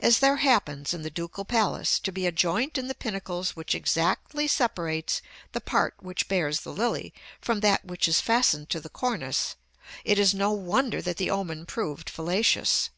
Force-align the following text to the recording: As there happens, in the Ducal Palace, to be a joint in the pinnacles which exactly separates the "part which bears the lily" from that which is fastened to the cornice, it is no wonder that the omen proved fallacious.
As 0.00 0.18
there 0.18 0.38
happens, 0.38 0.92
in 0.92 1.02
the 1.02 1.10
Ducal 1.12 1.44
Palace, 1.44 2.00
to 2.00 2.10
be 2.10 2.26
a 2.26 2.32
joint 2.32 2.76
in 2.76 2.88
the 2.88 2.92
pinnacles 2.96 3.54
which 3.54 3.72
exactly 3.72 4.48
separates 4.48 5.22
the 5.52 5.60
"part 5.60 5.94
which 6.00 6.26
bears 6.26 6.62
the 6.62 6.72
lily" 6.72 7.14
from 7.40 7.60
that 7.60 7.84
which 7.84 8.08
is 8.08 8.20
fastened 8.20 8.68
to 8.70 8.80
the 8.80 8.88
cornice, 8.90 9.54
it 10.04 10.18
is 10.18 10.34
no 10.34 10.50
wonder 10.50 11.00
that 11.00 11.18
the 11.18 11.30
omen 11.30 11.66
proved 11.66 12.10
fallacious. 12.10 12.90